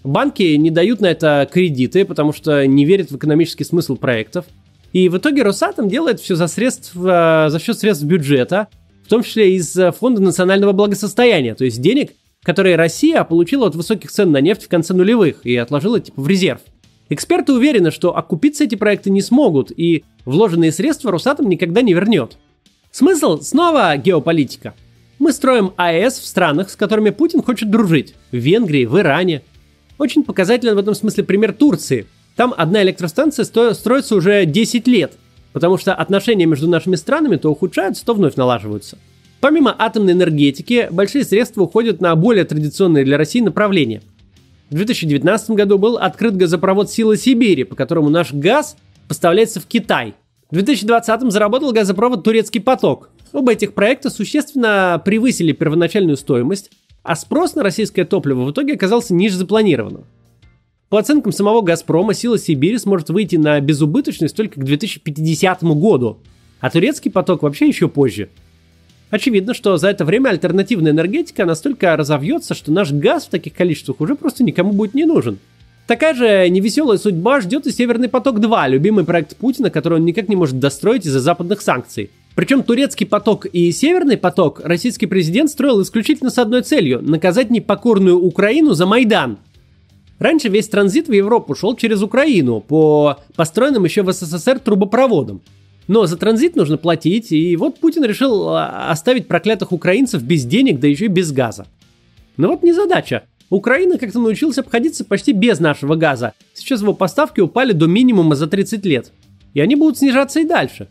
Банки 0.04 0.44
не 0.56 0.70
дают 0.70 1.00
на 1.00 1.08
это 1.08 1.48
кредиты, 1.52 2.04
потому 2.04 2.34
что 2.34 2.66
не 2.68 2.84
верят 2.84 3.10
в 3.12 3.16
экономический 3.16 3.64
смысл 3.64 3.96
проектов– 3.96 4.46
и 4.94 5.10
в 5.10 5.18
итоге 5.18 5.44
Росатом 5.44 5.88
делает 5.88 6.20
все 6.20 6.36
за, 6.36 6.48
средства, 6.48 7.48
за 7.50 7.60
счет 7.60 7.78
средств 7.78 8.06
бюджета, 8.06 8.68
в 9.06 9.10
том 9.10 9.24
числе 9.24 9.56
из 9.56 9.76
э, 9.76 9.92
Фонда 9.92 10.22
национального 10.22 10.72
благосостояния, 10.72 11.56
то 11.56 11.66
есть 11.66 11.82
денег, 11.82 12.12
которые 12.44 12.76
Россия 12.76 13.24
получила 13.24 13.68
от 13.68 13.76
высоких 13.76 14.12
цен 14.12 14.32
на 14.32 14.42
нефть 14.42 14.64
в 14.64 14.68
конце 14.70 14.94
нулевых 14.94 15.46
и 15.46 15.56
отложила 15.56 16.00
типа 16.00 16.22
в 16.22 16.28
резерв. 16.28 16.62
Эксперты 17.10 17.54
уверены, 17.54 17.92
что 17.92 18.16
окупиться 18.16 18.64
эти 18.64 18.76
проекты 18.76 19.10
не 19.10 19.22
смогут, 19.22 19.72
и 19.76 20.04
вложенные 20.26 20.72
средства 20.72 21.12
Росатом 21.12 21.50
никогда 21.50 21.82
не 21.82 21.94
вернет. 21.94 22.38
Смысл 22.92 23.42
снова 23.42 23.96
геополитика. 23.98 24.74
Мы 25.18 25.34
строим 25.34 25.74
АЭС 25.76 26.20
в 26.20 26.26
странах, 26.26 26.70
с 26.70 26.76
которыми 26.76 27.10
Путин 27.10 27.42
хочет 27.42 27.70
дружить. 27.70 28.14
В 28.32 28.38
Венгрии, 28.38 28.86
в 28.86 28.98
Иране. 29.00 29.42
Очень 29.98 30.24
показателен 30.24 30.76
в 30.76 30.80
этом 30.80 30.96
смысле 30.96 31.24
пример 31.24 31.54
Турции– 31.54 32.08
там 32.40 32.54
одна 32.56 32.82
электростанция 32.84 33.44
строится 33.44 34.16
уже 34.16 34.46
10 34.46 34.88
лет, 34.88 35.12
потому 35.52 35.78
что 35.78 35.94
отношения 35.94 36.46
между 36.46 36.70
нашими 36.70 36.96
странами 36.96 37.36
то 37.36 37.52
ухудшаются, 37.52 38.06
то 38.06 38.14
вновь 38.14 38.38
налаживаются. 38.38 38.98
Помимо 39.42 39.76
атомной 39.78 40.14
энергетики, 40.14 40.88
большие 40.90 41.26
средства 41.26 41.64
уходят 41.64 42.00
на 42.00 42.16
более 42.16 42.46
традиционные 42.46 43.04
для 43.04 43.18
России 43.18 43.42
направления. 43.42 44.02
В 44.70 44.76
2019 44.76 45.50
году 45.50 45.78
был 45.78 45.98
открыт 45.98 46.38
газопровод 46.38 46.90
«Сила 46.90 47.18
Сибири», 47.18 47.66
по 47.66 47.76
которому 47.76 48.10
наш 48.10 48.32
газ 48.32 48.78
поставляется 49.10 49.60
в 49.60 49.66
Китай. 49.66 50.14
В 50.50 50.54
2020 50.54 51.34
заработал 51.34 51.74
газопровод 51.74 52.24
«Турецкий 52.24 52.62
поток». 52.62 53.10
Оба 53.34 53.52
этих 53.52 53.74
проекта 53.74 54.10
существенно 54.10 55.02
превысили 55.04 55.52
первоначальную 55.52 56.16
стоимость, 56.16 56.72
а 57.04 57.18
спрос 57.18 57.56
на 57.56 57.64
российское 57.64 58.06
топливо 58.06 58.46
в 58.46 58.52
итоге 58.52 58.76
оказался 58.76 59.14
ниже 59.14 59.36
запланированного. 59.36 60.06
По 60.90 60.98
оценкам 60.98 61.32
самого 61.32 61.62
«Газпрома», 61.62 62.16
сила 62.16 62.40
Сибири 62.40 62.80
сможет 62.80 63.12
выйти 63.12 63.36
на 63.36 63.60
безубыточность 63.60 64.36
только 64.36 64.60
к 64.60 64.64
2050 64.64 65.64
году, 65.64 66.18
а 66.60 66.72
турецкий 66.72 67.12
поток 67.12 67.44
вообще 67.44 67.68
еще 67.68 67.88
позже. 67.88 68.30
Очевидно, 69.12 69.54
что 69.54 69.78
за 69.78 69.90
это 69.90 70.04
время 70.04 70.30
альтернативная 70.30 70.92
энергетика 70.92 71.46
настолько 71.46 71.96
разовьется, 71.96 72.56
что 72.56 72.72
наш 72.72 72.92
газ 72.92 73.26
в 73.26 73.30
таких 73.30 73.54
количествах 73.54 74.02
уже 74.02 74.16
просто 74.16 74.44
никому 74.44 74.72
будет 74.72 74.96
не 74.96 75.06
нужен. 75.06 75.38
Такая 75.86 76.16
же 76.16 76.50
невеселая 76.50 76.98
судьба 76.98 77.42
ждет 77.42 77.68
и 77.68 77.72
Северный 77.72 78.10
поток-2, 78.10 78.70
любимый 78.70 79.06
проект 79.06 79.36
Путина, 79.36 79.70
который 79.70 80.00
он 80.00 80.06
никак 80.06 80.28
не 80.28 80.36
может 80.36 80.58
достроить 80.58 81.06
из-за 81.06 81.20
западных 81.20 81.62
санкций. 81.62 82.10
Причем 82.34 82.64
турецкий 82.64 83.06
поток 83.06 83.46
и 83.46 83.72
северный 83.72 84.18
поток 84.18 84.62
российский 84.64 85.06
президент 85.06 85.52
строил 85.52 85.84
исключительно 85.84 86.32
с 86.32 86.38
одной 86.40 86.64
целью– 86.64 87.00
наказать 87.02 87.52
непокорную 87.52 88.20
Украину 88.20 88.74
за 88.74 88.88
Майдан– 88.88 89.38
Раньше 90.20 90.50
весь 90.50 90.68
транзит 90.68 91.08
в 91.08 91.14
Европу 91.14 91.56
шел 91.56 91.76
через 91.76 92.02
Украину 92.02 92.60
по 92.60 93.20
построенным 93.36 93.86
еще 93.86 94.04
в 94.04 94.12
СССР 94.12 94.60
трубопроводам. 94.60 95.42
Но 95.88 96.06
за 96.06 96.18
транзит 96.18 96.56
нужно 96.56 96.78
платить, 96.78 97.32
и 97.32 97.56
вот 97.56 97.80
Путин 97.80 98.04
решил 98.04 98.50
а, 98.50 98.92
оставить 98.92 99.28
проклятых 99.28 99.72
украинцев 99.72 100.22
без 100.22 100.46
денег, 100.46 100.80
да 100.80 100.88
еще 100.88 101.06
и 101.06 101.08
без 101.08 101.32
газа. 101.32 101.66
Но 102.38 102.50
вот 102.50 102.62
незадача. 102.62 103.24
Украина 103.50 103.98
как-то 103.98 104.20
научилась 104.20 104.60
обходиться 104.60 105.04
почти 105.04 105.32
без 105.32 105.60
нашего 105.60 105.96
газа. 105.96 106.34
Сейчас 106.54 106.82
его 106.82 106.94
поставки 106.94 107.40
упали 107.40 107.72
до 107.72 107.88
минимума 107.88 108.36
за 108.36 108.46
30 108.46 108.86
лет. 108.86 109.12
И 109.56 109.62
они 109.62 109.76
будут 109.76 109.98
снижаться 109.98 110.40
и 110.42 110.46
дальше. 110.46 110.90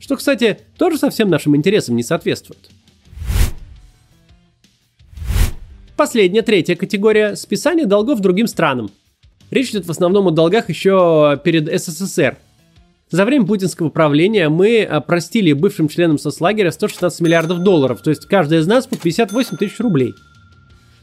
Что, 0.00 0.16
кстати, 0.16 0.58
тоже 0.76 0.98
совсем 0.98 1.28
нашим 1.28 1.54
интересам 1.54 1.94
не 1.94 2.02
соответствует. 2.02 2.58
Последняя, 6.02 6.42
третья 6.42 6.74
категория– 6.74 7.36
списание 7.36 7.86
долгов 7.86 8.18
другим 8.18 8.48
странам. 8.48 8.90
Речь 9.52 9.70
идет 9.70 9.86
в 9.86 9.90
основном 9.92 10.26
о 10.26 10.30
долгах 10.32 10.68
еще 10.68 11.40
перед 11.44 11.72
СССР. 11.80 12.38
За 13.12 13.24
время 13.24 13.46
путинского 13.46 13.88
правления 13.88 14.48
мы 14.48 15.00
простили 15.06 15.52
бывшим 15.52 15.86
членам 15.86 16.18
соцлагеря 16.18 16.72
116 16.72 17.20
миллиардов 17.20 17.60
долларов, 17.60 18.02
то 18.02 18.10
есть 18.10 18.26
каждый 18.26 18.58
из 18.58 18.66
нас 18.66 18.88
по 18.88 18.96
58 18.96 19.56
тысяч 19.56 19.78
рублей. 19.78 20.12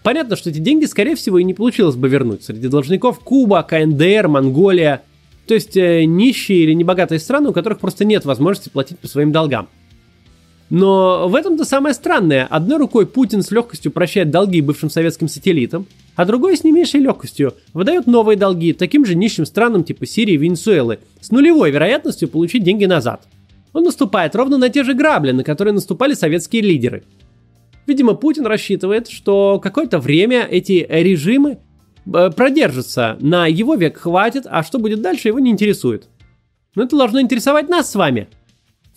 Понятно, 0.04 0.36
что 0.36 0.50
эти 0.50 0.58
деньги, 0.58 0.84
скорее 0.84 1.16
всего, 1.16 1.40
и 1.40 1.46
не 1.46 1.54
получилось 1.54 1.96
бы 1.96 2.10
вернуть. 2.10 2.44
Среди 2.44 2.68
должников 2.68 3.22
Куба, 3.22 3.64
КНДР, 3.64 4.28
Монголия. 4.28 5.04
То 5.48 5.54
есть 5.54 5.78
э, 5.78 6.04
нищие 6.04 6.64
или 6.64 6.74
небогатые 6.74 7.20
страны, 7.20 7.52
у 7.52 7.54
которых 7.54 7.80
просто 7.80 8.04
нет 8.04 8.26
возможности 8.26 8.68
платить 8.68 9.00
по 9.00 9.08
своим 9.08 9.32
долгам. 9.32 9.70
Но 10.70 11.28
в 11.28 11.36
этом-то 11.36 11.66
самое 11.66 11.96
странное. 11.96 12.46
Одной 12.46 12.78
рукой 12.78 13.08
Путин 13.08 13.42
с 13.42 13.50
легкостью 13.50 13.92
прощает 13.92 14.30
долги 14.30 14.62
бывшим 14.62 14.90
советским 14.90 15.28
сателлитам, 15.28 15.88
а 16.16 16.26
другой 16.26 16.58
с 16.58 16.64
не 16.64 16.72
меньшей 16.72 17.02
легкостью 17.02 17.56
выдает 17.74 18.06
новые 18.06 18.38
долги 18.38 18.74
таким 18.74 19.06
же 19.06 19.16
нищим 19.16 19.46
странам 19.46 19.84
типа 19.84 20.06
Сирии 20.06 20.36
и 20.36 20.38
Венесуэлы 20.38 21.00
с 21.22 21.32
нулевой 21.32 21.72
вероятностью 21.72 22.30
получить 22.30 22.64
деньги 22.64 22.86
назад. 22.86 23.28
Он 23.74 23.84
наступает 23.84 24.36
ровно 24.36 24.58
на 24.58 24.70
те 24.70 24.84
же 24.84 24.94
грабли, 24.94 25.32
на 25.32 25.44
которые 25.44 25.74
наступали 25.74 26.14
советские 26.14 26.62
лидеры. 26.62 27.04
Видимо, 27.88 28.14
Путин 28.14 28.46
рассчитывает, 28.46 29.08
что 29.08 29.60
какое-то 29.62 29.98
время 29.98 30.48
эти 30.50 30.86
режимы 30.88 31.58
э, 32.06 32.30
продержатся, 32.30 33.18
на 33.20 33.48
его 33.48 33.74
век 33.74 33.98
хватит, 33.98 34.46
а 34.48 34.62
что 34.64 34.78
будет 34.78 35.02
дальше, 35.02 35.30
его 35.30 35.40
не 35.40 35.50
интересует. 35.50 36.08
Но 36.76 36.84
это 36.84 36.96
должно 36.96 37.20
интересовать 37.20 37.70
нас 37.70 37.90
с 37.90 37.96
вами– 37.96 38.28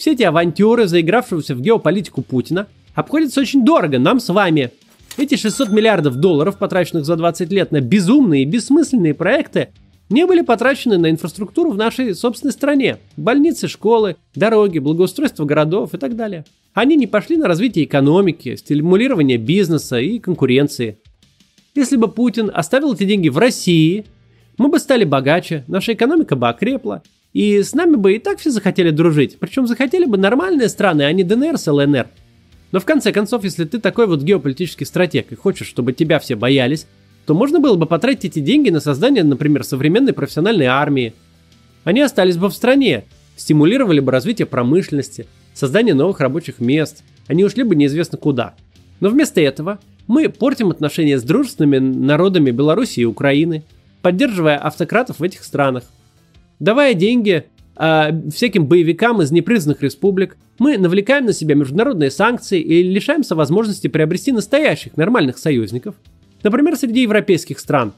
все 0.03 0.15
эти 0.15 0.25
авантюры, 0.25 0.89
заигравшегося 0.89 1.55
в 1.55 1.61
геополитику 1.61 2.23
Путина, 2.23 2.67
обходятся 2.93 3.41
очень 3.41 3.65
дорого 3.65 4.01
нам 4.01 4.19
с 4.19 4.31
вами. 4.31 4.73
Эти 5.17 5.37
600 5.37 5.69
миллиардов 5.69 6.17
долларов, 6.17 6.59
потраченных 6.59 7.05
за 7.05 7.15
20 7.15 7.53
лет 7.53 7.71
на 7.71 7.81
безумные 7.81 8.43
и 8.43 8.45
бессмысленные 8.45 9.15
проекты, 9.15 9.69
не 10.09 10.27
были 10.27 10.41
потрачены 10.41 10.99
на 10.99 11.09
инфраструктуру 11.09 11.71
в 11.71 11.77
нашей 11.77 12.17
собственной 12.17 12.51
стране. 12.51 12.97
Больницы, 13.17 13.69
школы, 13.69 14.17
дороги, 14.35 14.81
благоустройство 14.81 15.45
городов 15.45 15.95
и 15.95 15.99
так 15.99 16.17
далее. 16.17 16.47
Они 16.75 16.97
не 16.97 17.07
пошли 17.07 17.37
на 17.37 17.47
развитие 17.47 17.85
экономики, 17.85 18.57
стимулирование 18.57 19.39
бизнеса 19.39 20.01
и 20.01 20.19
конкуренции. 20.19 20.99
Если 21.77 21.97
бы 21.97 22.09
Путин 22.09 22.51
оставил 22.53 22.95
эти 22.95 23.05
деньги 23.05 23.29
в 23.29 23.39
России, 23.39 24.05
мы 24.59 24.69
бы 24.69 24.81
стали 24.81 25.05
богаче, 25.05 25.63
наша 25.69 25.93
экономика 25.93 26.35
бы 26.35 26.49
окрепла, 26.49 27.05
и 27.33 27.63
с 27.63 27.75
нами 27.75 27.97
бы 27.97 28.15
и 28.15 28.19
так 28.19 28.39
все 28.39 28.51
захотели 28.51 28.91
дружить. 28.91 29.39
Причем 29.39 29.67
захотели 29.67 30.05
бы 30.05 30.19
нормальные 30.19 30.69
страны, 30.69 31.03
а 31.03 31.13
не 31.13 31.25
ДНР 31.25 31.59
с 31.59 31.71
ЛНР. 31.71 32.09
Но 32.73 32.81
в 32.81 32.85
конце 32.85 33.13
концов, 33.13 33.45
если 33.45 33.65
ты 33.65 33.79
такой 33.79 34.07
вот 34.07 34.23
геополитический 34.23 34.87
стратег 34.87 35.31
и 35.31 35.37
хочешь, 35.37 35.67
чтобы 35.67 35.93
тебя 35.93 36.19
все 36.19 36.37
боялись, 36.37 36.87
то 37.27 37.35
можно 37.35 37.61
было 37.61 37.77
бы 37.77 37.87
потратить 37.87 38.25
эти 38.25 38.41
деньги 38.41 38.71
на 38.71 38.81
создание, 38.81 39.25
например, 39.25 39.65
современной 39.65 40.13
профессиональной 40.13 40.67
армии. 40.67 41.15
Они 41.85 42.01
остались 42.01 42.37
бы 42.37 42.49
в 42.49 42.55
стране, 42.55 43.05
стимулировали 43.37 44.01
бы 44.01 44.13
развитие 44.13 44.47
промышленности, 44.47 45.27
создание 45.55 45.95
новых 45.95 46.21
рабочих 46.21 46.61
мест. 46.61 47.03
Они 47.29 47.45
ушли 47.45 47.63
бы 47.63 47.77
неизвестно 47.77 48.19
куда. 48.19 48.55
Но 49.01 49.09
вместо 49.09 49.41
этого 49.41 49.79
мы 50.07 50.29
портим 50.29 50.71
отношения 50.71 51.19
с 51.19 51.23
дружественными 51.23 51.79
народами 51.79 52.51
Беларуси 52.51 53.01
и 53.01 53.05
Украины, 53.05 53.65
поддерживая 54.01 54.57
автократов 54.59 55.21
в 55.21 55.23
этих 55.23 55.45
странах– 55.45 55.85
Давая 56.63 56.95
деньги 56.95 57.47
э, 57.77 58.31
всяким 58.33 58.67
боевикам 58.67 59.21
из 59.21 59.33
непризнанных 59.33 59.83
республик, 59.83 60.37
мы 60.61 60.79
навлекаем 60.79 61.27
на 61.27 61.33
себя 61.33 61.57
международные 61.57 62.13
санкции 62.13 62.61
и 62.61 62.85
лишаемся 62.85 63.35
возможности 63.35 63.89
приобрести 63.89 64.31
настоящих 64.31 64.97
нормальных 64.97 65.39
союзников, 65.39 65.97
например, 66.45 66.77
среди 66.77 67.03
европейских 67.03 67.59
стран, 67.59 67.95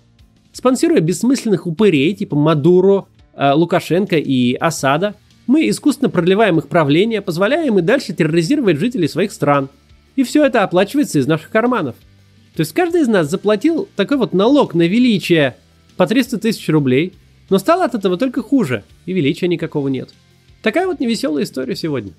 спонсируя 0.52 1.00
бессмысленных 1.00 1.66
упырей 1.66 2.14
типа 2.14 2.36
Мадуро, 2.36 3.04
э, 3.34 3.52
Лукашенко 3.52 4.16
и 4.16 4.54
Асада, 4.54 5.14
мы 5.46 5.68
искусственно 5.68 6.08
продлеваем 6.08 6.58
их 6.58 6.68
правление, 6.68 7.20
позволяя 7.20 7.66
им 7.66 7.78
и 7.80 7.82
дальше 7.82 8.14
терроризировать 8.14 8.78
жителей 8.78 9.08
своих 9.08 9.30
стран. 9.30 9.68
И 10.16 10.22
все 10.22 10.42
это 10.42 10.62
оплачивается 10.62 11.18
из 11.18 11.26
наших 11.26 11.50
карманов. 11.50 11.96
То 12.56 12.60
есть 12.60 12.72
каждый 12.72 13.02
из 13.02 13.08
нас 13.08 13.28
заплатил 13.28 13.90
такой 13.94 14.16
вот 14.16 14.32
налог 14.32 14.72
на 14.72 14.86
величие 14.88 15.54
по 15.98 16.06
300 16.06 16.38
тысяч 16.38 16.66
рублей– 16.70 17.12
но 17.50 17.58
стало 17.58 17.84
от 17.84 17.94
этого 17.94 18.16
только 18.16 18.42
хуже, 18.42 18.84
и 19.06 19.12
величия 19.12 19.48
никакого 19.48 19.88
нет. 19.88 20.10
Такая 20.62 20.86
вот 20.86 21.00
невеселая 21.00 21.44
история 21.44 21.76
сегодня. 21.76 22.12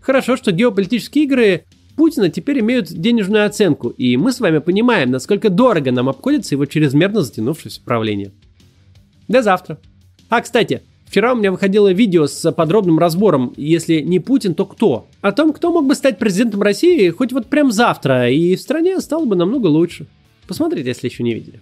Хорошо, 0.00 0.36
что 0.36 0.52
геополитические 0.52 1.24
игры 1.24 1.64
Путина 1.96 2.28
теперь 2.28 2.60
имеют 2.60 2.88
денежную 2.88 3.46
оценку, 3.46 3.88
и 3.88 4.16
мы 4.16 4.32
с 4.32 4.40
вами 4.40 4.58
понимаем, 4.58 5.10
насколько 5.10 5.48
дорого 5.48 5.92
нам 5.92 6.08
обходится 6.08 6.54
его 6.54 6.66
чрезмерно 6.66 7.22
затянувшееся 7.22 7.80
правление. 7.82 8.32
До 9.28 9.42
завтра. 9.42 9.78
А, 10.28 10.40
кстати, 10.40 10.82
вчера 11.06 11.32
у 11.32 11.36
меня 11.36 11.52
выходило 11.52 11.92
видео 11.92 12.26
с 12.26 12.52
подробным 12.52 12.98
разбором, 12.98 13.54
если 13.56 14.00
не 14.00 14.18
Путин, 14.18 14.54
то 14.54 14.66
кто? 14.66 15.06
О 15.20 15.32
том, 15.32 15.52
кто 15.52 15.72
мог 15.72 15.86
бы 15.86 15.94
стать 15.94 16.18
президентом 16.18 16.62
России 16.62 17.08
хоть 17.10 17.32
вот 17.32 17.46
прям 17.46 17.70
завтра, 17.72 18.30
и 18.30 18.56
в 18.56 18.60
стране 18.60 19.00
стало 19.00 19.24
бы 19.24 19.36
намного 19.36 19.68
лучше. 19.68 20.06
Посмотрите, 20.46 20.88
если 20.88 21.08
еще 21.08 21.22
не 21.22 21.32
видели. 21.32 21.60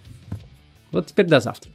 Вот 0.91 1.07
теперь 1.07 1.27
до 1.27 1.39
завтра. 1.39 1.71